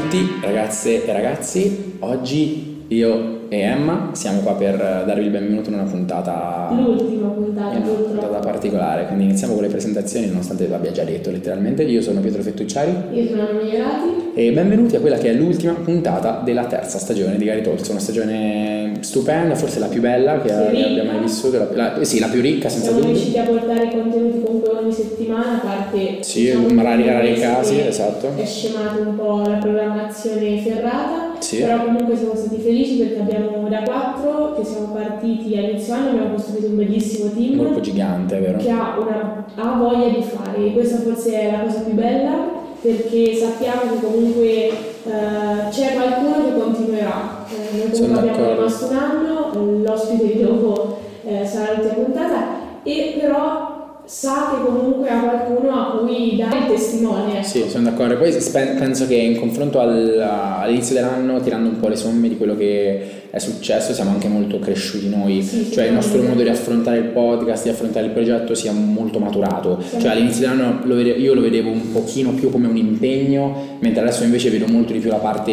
[0.00, 5.74] tutti ragazze e ragazzi, oggi io e Emma siamo qua per darvi il benvenuto in
[5.76, 11.04] una puntata L'ultima puntata, una puntata particolare, quindi iniziamo con le presentazioni nonostante l'abbia già
[11.04, 11.82] detto letteralmente.
[11.84, 14.30] Io sono Pietro Fettucciari Io sono Anna Migliorati.
[14.34, 17.98] e benvenuti a quella che è l'ultima puntata della terza stagione di Gary Talks, una
[18.00, 22.26] stagione stupenda, forse la più bella che Sì, abbia mai vissuto, la, la- sì, la
[22.28, 23.14] più ricca senza Siamo dubbio.
[23.14, 28.32] riusciti a portare contenuti comunque ogni settimana, a parte Sì, diciamo, rari, rari casi, esatto.
[28.36, 31.58] È scemata un po' la programmazione ferrata, Sì.
[31.58, 36.08] però comunque siamo stati felici perché abbiamo da quattro che siamo partiti a inizio anno,
[36.10, 38.58] abbiamo costruito un bellissimo Un gruppo team gigante, vero?
[38.58, 42.64] che ha, una, ha voglia di fare e questa forse è la cosa più bella
[42.80, 47.44] perché sappiamo che comunque eh, c'è qualcuno che continuerà.
[47.48, 52.44] Eh, noi comunque abbiamo rimasto un anno, l'ospite di dopo eh, sarà l'ultima puntata
[52.82, 53.75] e però
[54.06, 57.38] sa che comunque ha qualcuno a cui dare il testimone.
[57.38, 57.46] ecco.
[57.46, 58.16] Sì, sono d'accordo.
[58.16, 60.20] Poi penso che in confronto al-
[60.60, 64.58] all'inizio dell'anno, tirando un po' le somme di quello che è successo, siamo anche molto
[64.60, 65.42] cresciuti noi.
[65.42, 69.18] Sì, cioè il nostro modo di affrontare il podcast, di affrontare il progetto sia molto
[69.18, 69.78] maturato.
[69.86, 69.98] Sì.
[70.00, 74.02] Cioè all'inizio dell'anno lo vede- io lo vedevo un pochino più come un impegno, mentre
[74.02, 75.52] adesso invece vedo molto di più la parte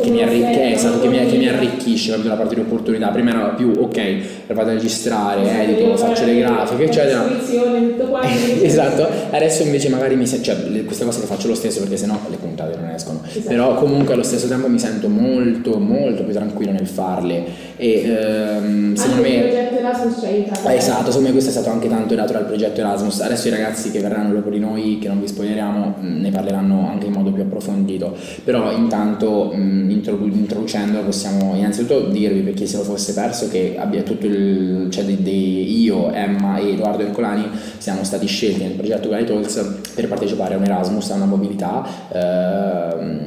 [0.00, 3.08] che mi, arricch- eh, esatto, che mi, che mi arricchisce, la parte di opportunità.
[3.08, 7.24] Prima era più ok, vado a registrare, edito, devo faccio le grafiche, eccetera.
[8.62, 12.18] esatto, adesso invece magari mi sento, cioè queste cose le faccio lo stesso perché sennò
[12.28, 13.46] le puntate non escono, Esatto.
[13.48, 17.44] però comunque allo stesso tempo mi sento molto molto più tranquillo nel farle
[17.76, 19.38] e ehm, secondo me...
[19.40, 20.22] progetto Erasmus.
[20.22, 23.20] Eh, Esatto, secondo me questo è stato anche tanto dato dal progetto Erasmus.
[23.20, 26.88] Adesso i ragazzi che verranno dopo di noi, che non vi spoileriamo, mh, ne parleranno
[26.88, 28.14] anche in modo più approfondito.
[28.44, 33.76] Però intanto mh, introdu- introducendolo possiamo innanzitutto dirvi per chi se lo fosse perso che
[33.78, 34.41] abbia tutto il
[34.90, 37.48] cioè dei- dei- io, Emma e Edoardo Ercolani
[37.78, 41.84] siamo stati scelti nel progetto Guy Talks per partecipare a un Erasmus, a una mobilità.
[42.12, 43.20] ehm,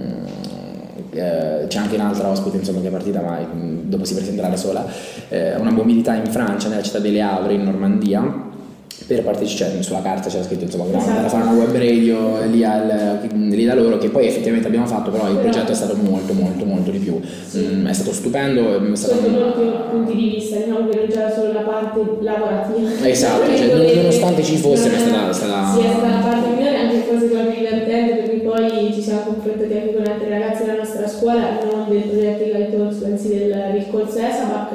[1.12, 4.58] eh, c'è anche un'altra ospite insomma, che è partita ma mm, dopo si presenterà da
[4.58, 4.86] sola
[5.30, 8.54] eh, una mobilità in Francia nella città delle Havre in Normandia
[9.08, 11.06] per partecipare cioè, sulla carta c'era scritto insomma Esatto.
[11.10, 13.20] andare a fare una web radio lì, al-
[13.50, 16.66] lì da loro che poi effettivamente abbiamo fatto però il progetto è stato molto molto
[16.66, 17.60] molto di più Sì.
[17.60, 19.62] Mm, è stato stupendo è stato Sotto molti
[19.92, 23.08] punti di vista, diciamo che non c'era solo la parte lavorativa.
[23.08, 26.50] Esatto, cioè, Dove- nonostante ci fosse, ma è stata- stata- Sì, è stata la parte
[26.50, 30.64] migliore, anche forse quella più divertente, perché poi ci siamo confrontati anche con altre ragazze
[30.66, 34.70] della nostra scuola, non del progetto di Galitox, bensì del, del corso ESABAC,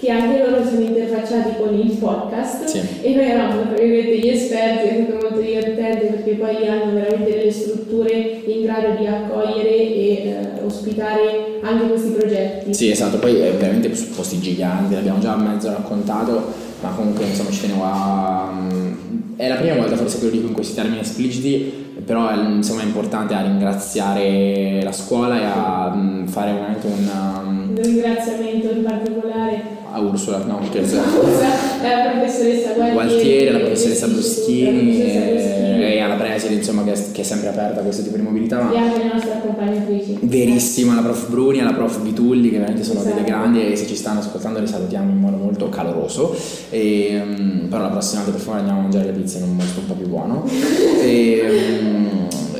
[0.00, 2.80] che anche loro sono interfacciati con il podcast Sì.
[3.02, 7.30] e noi eravamo tra virgolette gli esperti, è stato molto divertente perché poi hanno veramente
[7.36, 12.72] delle strutture in grado di accogliere e eh, ospitare anche questi progetti.
[12.72, 16.50] Sì, esatto, poi è veramente su posti giganti, l'abbiamo già mezzo raccontato,
[16.80, 18.50] ma comunque insomma ci tenevo a...
[18.52, 18.92] mm,
[19.36, 22.80] È la prima volta forse che lo dico in questi termini espliciti, però è, insomma
[22.80, 27.10] è importante a ringraziare la scuola e a mm, fare veramente un...
[27.12, 30.98] um, Un ringraziamento in particolare a Ursula, no, scherzo.
[30.98, 37.20] alla professoressa Gualtieri, Gualtieri, alla professoressa alla Bruschini e, alla preside insomma che è, che
[37.20, 38.62] è sempre aperta a questo tipo di mobilità.
[38.62, 40.18] ma- e anche le nostre accompagnatrici.
[40.22, 43.14] Verissima, la prof Bruni e la prof Vitulli che veramente sono Esatto.
[43.16, 46.34] delle grandi e se ci stanno ascoltando le salutiamo in modo molto caloroso.
[46.70, 49.56] E, mm, però la prossima volta per favore andiamo a mangiare le pizze in un
[49.56, 50.44] posto un po' più buono.
[51.02, 52.06] E, mm,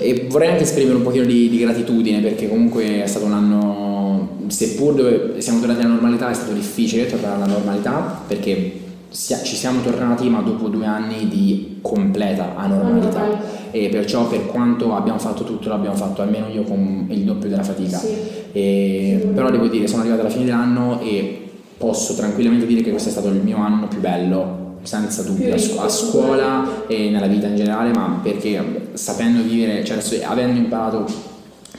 [0.03, 3.90] e vorrei anche esprimere un pochino di, di gratitudine perché comunque è stato un anno,
[4.61, 8.79] seppur dove siamo tornati alla normalità, è stato difficile tornare alla normalità perché
[9.11, 13.59] ci siamo tornati ma dopo due anni di completa anormalità.
[13.71, 17.63] E perciò per quanto abbiamo fatto tutto l'abbiamo fatto almeno io con il doppio della
[17.63, 17.97] fatica.
[17.97, 18.15] Sì.
[18.53, 21.49] E- però devo dire sono arrivato alla fine dell'anno e
[21.79, 25.89] posso tranquillamente dire che questo è stato il mio anno più bello senza dubbio a,
[25.89, 31.30] scuola e nella vita in generale ma perché sapendo vivere cioè avendo imparato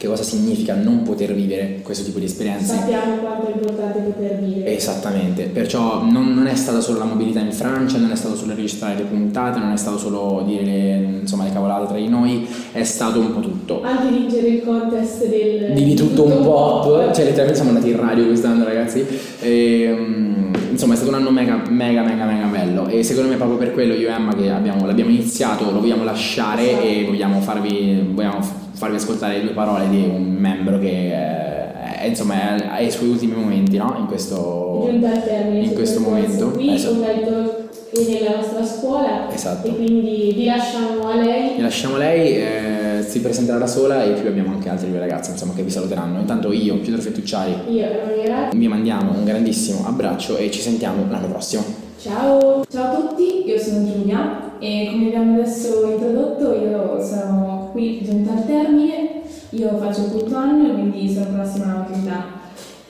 [0.02, 2.74] che cosa significa non poter vivere questo tipo di esperienze.
[2.74, 4.76] Sappiamo quanto è importante poter vivere.
[4.76, 8.56] Esattamente, perciò non, non è stata solo la mobilità in Francia, non è stato solo
[8.56, 12.48] registrare le puntate, non è stato solo dire le, insomma, le cavolate tra di noi,
[12.72, 13.84] è stato un po' tutto.
[13.84, 18.00] Anche vincere il contest del Di, di tutto un pop, cioè letteralmente siamo andati in
[18.00, 19.06] radio quest'anno ragazzi,
[19.40, 22.88] e, mm, insomma è stato un anno mega mega mega mega bello.
[22.88, 26.04] E secondo me proprio per quello io e Emma che abbiamo, l'abbiamo iniziato lo vogliamo
[26.04, 32.00] lasciare e vogliamo farvi, vogliamo farvi ascoltare le due parole di un membro che è,
[32.00, 33.96] è, insomma è ai suoi ultimi momenti no?
[34.00, 34.90] in questo...
[34.92, 36.50] in questo momento.
[36.50, 36.96] qui Esatto.
[36.96, 39.68] con Galito e nella nostra scuola Esatto.
[39.68, 44.14] e quindi vi lasciamo a lei Vi lasciamo lei, eh, si presenterà da sola e
[44.14, 46.20] più abbiamo anche altri due ragazzi insomma, che vi saluteranno.
[46.20, 51.28] Intanto io, Pietro Fettucciari, io Emanuela vi mandiamo un grandissimo abbraccio e ci sentiamo l'anno
[51.28, 51.64] prossimo.
[52.02, 58.02] ciao Ciao a tutti, io sono Giulia e come abbiamo adesso introdotto io sono qui
[58.04, 59.22] giunta al termine
[59.54, 62.40] io faccio il quinto anno e quindi sono prossima alla maturità.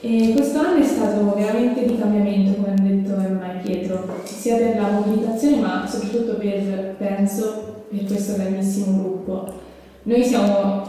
[0.00, 4.56] E questo anno è stato veramente di cambiamento, come hanno detto Emma e Pietro, sia
[4.56, 9.52] per la mobilitazione ma soprattutto per, penso, per questo grandissimo gruppo.
[10.04, 10.82] Noi siamo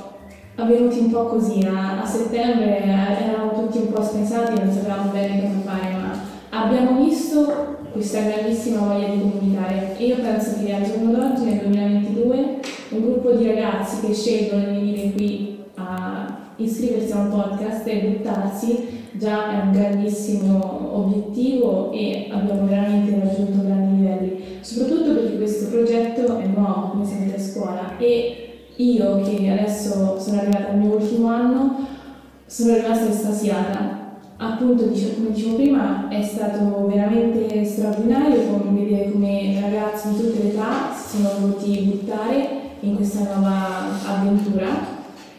[0.56, 5.42] avvenuti un po' così, a, a settembre eravamo tutti un po' spensati, non sapevamo bene
[5.42, 6.20] cosa fare, ma
[6.50, 11.60] abbiamo visto questa grandissima voglia di comunicare e io penso che al giorno d'oggi, nel
[11.60, 12.60] 2022,
[12.96, 18.00] un gruppo di ragazzi che scelgono di venire qui a iscriversi a un podcast e
[18.00, 19.02] buttarsi.
[19.14, 26.38] Già è un grandissimo obiettivo e abbiamo veramente raggiunto grandi livelli, soprattutto perché questo progetto
[26.38, 27.98] è nuovo, come sempre a scuola.
[28.00, 31.76] E io che adesso sono arrivata al mio ultimo anno
[32.48, 34.02] sono rimasta estasiata.
[34.38, 38.42] Appunto, come dicevo prima, è stato veramente straordinario
[38.94, 44.68] vedere come ragazzi di tutte le età si sono voluti buttare in questa nuova avventura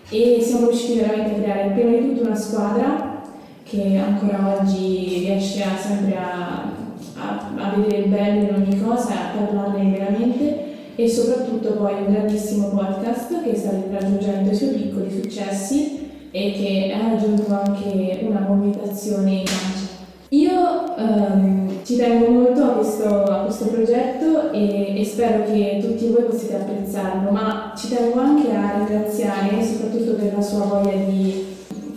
[0.08, 3.22] e siamo riusciti veramente a creare prima di tutto una squadra
[3.62, 6.72] che ancora oggi riesce a sempre a,
[7.16, 12.12] a, a, vedere il bello in ogni cosa a parlarne veramente e soprattutto poi un
[12.12, 18.40] grandissimo podcast che sta raggiungendo i suoi piccoli successi e che ha raggiunto anche una
[18.40, 19.92] mobilitazione in Francia.
[20.30, 26.08] Io ehm, ci tengo molto a questo, a questo progetto e, e, spero che tutti
[26.08, 31.44] voi possiate apprezzarlo, ma ci tengo anche a ringraziare soprattutto per la sua voglia di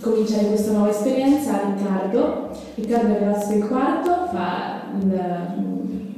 [0.00, 2.50] cominciare questa nuova esperienza Riccardo.
[2.74, 4.82] Riccardo è arrivato del quarto, fa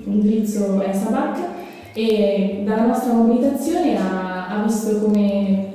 [0.05, 1.39] l'indirizzo ESABAC
[1.95, 5.75] e dalla nostra mobilitazione ha, ha visto come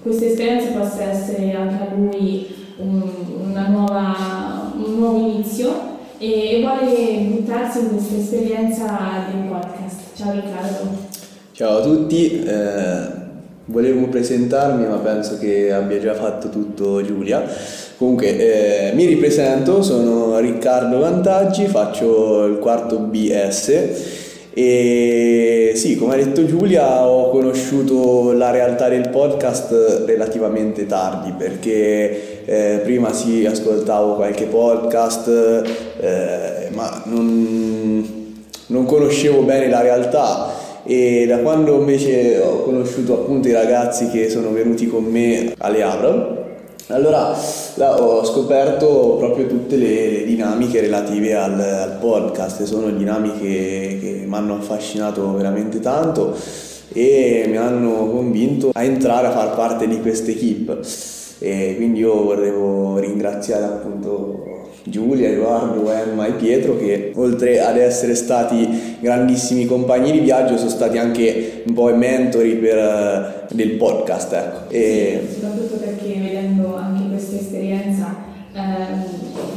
[0.00, 2.46] questa esperienza possa essere anche a lui
[2.78, 3.02] un,
[3.68, 10.14] nuova, un nuovo inizio e vuole buttarsi in questa esperienza del podcast.
[10.14, 10.96] Ciao Riccardo.
[11.52, 12.42] Ciao a tutti.
[12.42, 13.26] Eh
[13.70, 17.44] Volevo presentarmi, ma penso che abbia già fatto tutto Giulia.
[17.98, 24.27] Comunque, eh, mi ripresento, sono Riccardo Vantaggi, faccio il quarto BS
[24.60, 32.44] e sì, come ha detto Giulia, ho conosciuto la realtà del podcast relativamente tardi perché
[32.44, 35.28] eh, prima sì, ascoltavo qualche podcast,
[36.00, 38.34] eh, ma non,
[38.66, 40.52] non conoscevo bene la realtà.
[40.82, 45.82] E da quando invece ho conosciuto appunto i ragazzi che sono venuti con me alle
[45.84, 46.37] Abra
[46.88, 47.36] allora
[48.00, 54.34] ho scoperto proprio tutte le, le dinamiche relative al, al, podcast, sono dinamiche che mi
[54.34, 56.36] hanno affascinato veramente tanto
[56.92, 60.80] e mi hanno convinto a entrare a far parte di questa equipe
[61.40, 64.57] e quindi io volevo ringraziare appunto
[64.90, 70.70] Giulia, Edoardo, Emma e Pietro che oltre ad essere stati grandissimi compagni di viaggio sono
[70.70, 72.76] stati anche un po' i mentori per,
[73.50, 74.32] uh, del podcast.
[74.32, 74.70] Ecco.
[74.70, 75.26] E...
[75.26, 78.14] Sì, soprattutto perché vedendo anche questa esperienza
[78.52, 79.04] ehm,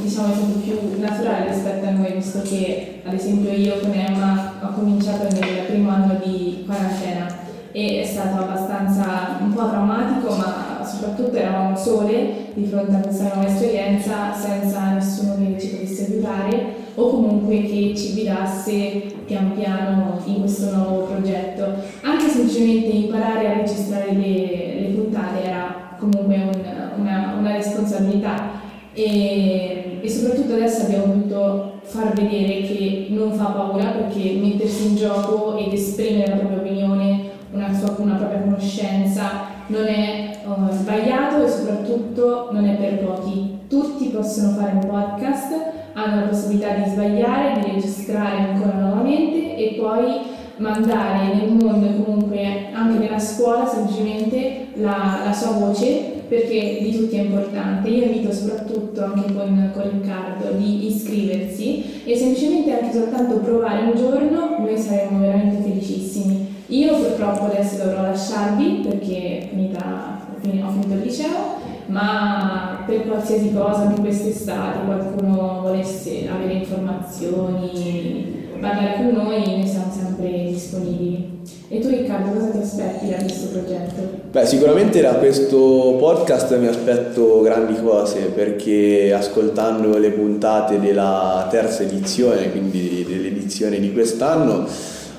[0.02, 4.54] diciamo è stato più naturale rispetto a noi visto che ad esempio io con Emma
[4.62, 10.61] ho cominciato nel primo anno di quarantena e è stato abbastanza un po' traumatico ma
[10.86, 16.80] soprattutto eravamo sole di fronte a questa nuova esperienza senza nessuno che ci potesse aiutare
[16.96, 21.66] o comunque che ci guidasse pian piano in questo nuovo progetto.
[22.02, 28.60] Anche semplicemente imparare a registrare le, le puntate era comunque un, una, una, responsabilità
[28.94, 34.96] e, e soprattutto adesso abbiamo voluto far vedere che non fa paura perché mettersi in
[34.96, 41.44] gioco ed esprimere la propria opinione una, sua, una propria conoscenza, non è uh, sbagliato
[41.44, 43.60] e soprattutto non è per pochi.
[43.68, 45.54] Tutti possono fare un podcast,
[45.94, 52.04] hanno la possibilità di sbagliare, di registrare ancora nuovamente e poi mandare nel mondo e
[52.04, 57.90] comunque anche nella scuola semplicemente la, la, sua voce perché di tutti è importante.
[57.90, 63.96] Io invito soprattutto anche con, con Riccardo di iscriversi e semplicemente anche soltanto provare un
[63.96, 66.51] giorno noi saremo veramente felicissimi.
[66.72, 73.82] Io purtroppo adesso dovrò lasciarvi perché finita, ho finito il liceo, ma per qualsiasi cosa
[73.82, 81.40] anche quest'estate qualcuno volesse avere informazioni, parlare con noi, noi siamo sempre disponibili.
[81.68, 84.02] E tu Riccardo cosa ti aspetti da questo progetto?
[84.32, 91.84] Beh, sicuramente da questo podcast mi aspetto grandi cose perché ascoltando le puntate della terza
[91.84, 94.68] edizione, quindi dell'edizione di quest'anno,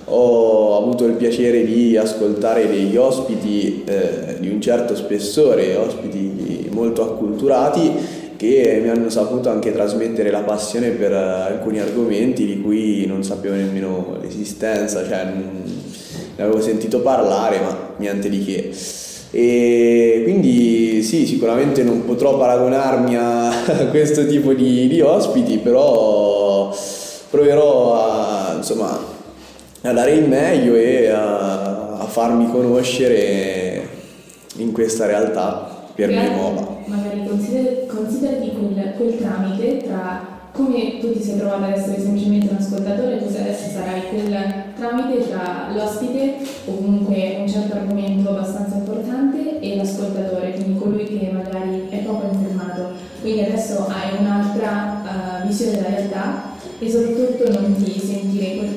[0.05, 7.03] ho avuto il piacere di ascoltare degli ospiti eh, di un certo spessore, ospiti molto
[7.03, 13.23] acculturati che mi hanno saputo anche trasmettere la passione per alcuni argomenti di cui non
[13.23, 18.73] sapevo nemmeno l'esistenza, cioè ne avevo sentito parlare ma niente di che.
[19.31, 23.53] E quindi sì, sicuramente non potrò paragonarmi a
[23.91, 26.75] questo tipo di, di ospiti, però
[27.31, 28.99] proverò a, insomma,
[29.83, 33.89] a dare il meglio e a, a farmi conoscere
[34.57, 36.79] in questa realtà per me nuova.
[36.87, 42.49] Magari consider- considerati quel, quel tramite tra come tu ti sei trovato ad essere semplicemente
[42.51, 44.37] un ascoltatore, tu adesso sarai quel
[44.77, 46.35] tramite tra l'ospite
[46.67, 52.27] o comunque un certo argomento abbastanza importante e l'ascoltatore, quindi colui che magari è poco
[52.33, 52.91] informato.
[53.23, 55.03] Quindi adesso hai un'altra
[55.43, 56.43] uh, visione della realtà
[56.79, 57.93] e soprattutto non ti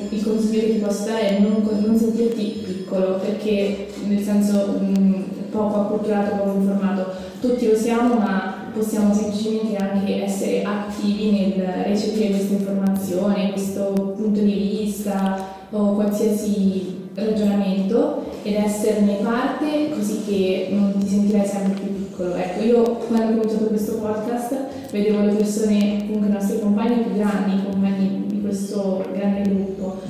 [0.10, 5.24] il consiglio che ti posso dare è non, non sentirti piccolo, perché nel senso mh,
[5.52, 7.06] poco acculturato, poco informato,
[7.40, 14.42] tutti lo siamo, ma possiamo semplicemente anche essere attivi nel recepire questa informazione, questo punto
[14.42, 21.96] di vista o qualsiasi ragionamento ed esserne parte così che non ti sentirai sempre più
[21.96, 22.36] piccolo.
[22.36, 24.56] Ecco, io quando ho cominciato questo podcast
[24.92, 30.02] vedevo le persone, comunque i nostri compagni più grandi, compagni questo grande gruppo,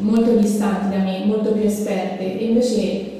[0.00, 3.12] molto distanti da me, molto più esperte e invece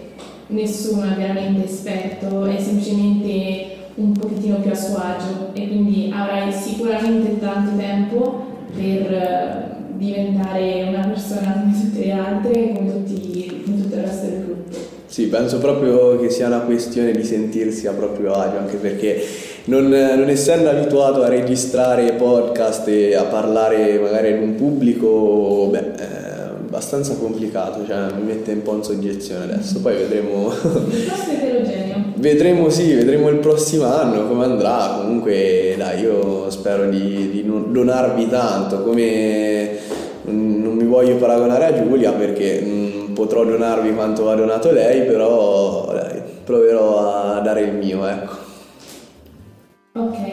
[0.48, 6.52] nessuno è veramente esperto, è semplicemente un pochettino più a suo agio e quindi avrai
[6.52, 9.64] sicuramente tanto tempo per eh,
[9.96, 14.76] diventare una persona come tutte le altre, come, tutti, come tutto il resto del gruppo.
[15.06, 19.22] Sì, penso proprio che sia una questione di sentirsi a proprio agio, anche perché
[19.66, 25.94] non, non, essendo abituato a registrare podcast e a parlare magari in un pubblico, beh,
[25.94, 26.24] è
[26.66, 30.52] abbastanza complicato, cioè mi mette un po' in soggezione adesso, poi vedremo...
[32.16, 38.28] Vedremo sì, vedremo il prossimo anno come andrà, comunque dai, io spero di, di donarvi
[38.30, 39.76] tanto, come
[40.22, 45.92] non mi voglio paragonare a Giulia perché non potrò donarvi quanto ha donato lei, però
[45.92, 48.43] dai, proverò a dare il mio, ecco.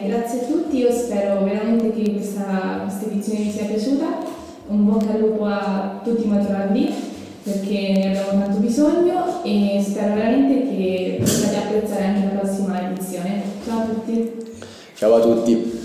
[0.04, 4.06] Grazie a tutti, io spero veramente che questa, questa edizione vi sia piaciuta
[4.66, 6.92] un bocca al lupo a tutti i maturandi
[7.44, 13.42] perché ne abbiamo tanto bisogno e spero veramente che possiate apprezzare anche la prossima edizione.
[13.64, 14.32] Ciao a tutti!
[14.94, 15.81] Ciao a tutti!